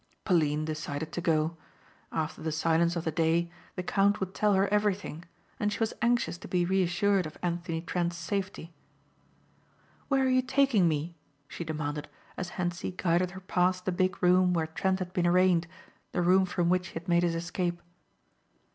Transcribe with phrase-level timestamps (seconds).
[0.25, 1.57] Pauline decided to go.
[2.11, 5.25] After the silence of the day the count would tell her everything,
[5.59, 8.73] and she was anxious to be reassured of Anthony Trent's safety.
[10.07, 11.15] "Where are you taking me?"
[11.47, 15.67] she demanded as Hentzi guided her past the big room where Trent had been arraigned,
[16.13, 17.79] the room from which he had made his escape.